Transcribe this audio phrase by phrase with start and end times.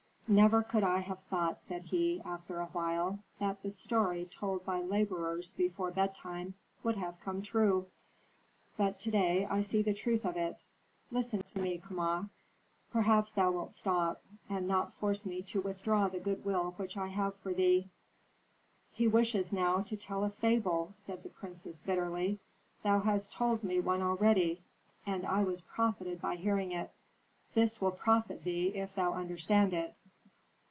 [0.27, 4.79] "Never could I have thought," said he, after a while, "that the story told by
[4.79, 7.87] laborers before bedtime could have come true.
[8.77, 10.55] But to day I see the truth of it.
[11.11, 12.29] Listen to me, Kama;
[12.91, 17.07] perhaps thou wilt stop, and not force me to withdraw the good will which I
[17.07, 17.89] have for thee."
[18.93, 22.39] "He wishes now to tell a fable!" said the priestess, bitterly.
[22.83, 24.61] "Thou hast told me one already,
[25.05, 26.89] and I was profited by hearing it."
[27.53, 29.93] "This will profit thee if thou understand it."